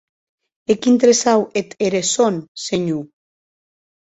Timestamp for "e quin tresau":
0.71-1.41